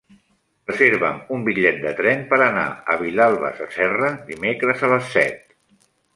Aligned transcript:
Reserva'm 0.69 1.19
un 1.35 1.43
bitllet 1.47 1.77
de 1.83 1.91
tren 1.99 2.23
per 2.31 2.39
anar 2.47 2.65
a 2.95 2.97
Vilalba 3.03 3.53
Sasserra 3.61 4.11
dimecres 4.33 4.83
a 4.89 4.93
les 4.97 5.15
set. 5.19 5.39